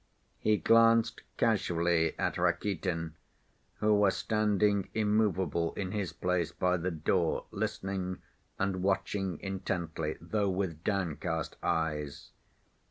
He 0.39 0.57
glanced 0.57 1.21
casually 1.37 2.17
at 2.17 2.39
Rakitin, 2.39 3.13
who 3.81 3.93
was 3.93 4.17
standing 4.17 4.89
immovable 4.95 5.75
in 5.75 5.91
his 5.91 6.11
place 6.11 6.51
by 6.51 6.77
the 6.77 6.89
door 6.89 7.45
listening 7.51 8.19
and 8.57 8.81
watching 8.81 9.39
intently 9.41 10.17
though 10.19 10.49
with 10.49 10.83
downcast 10.83 11.55
eyes. 11.61 12.31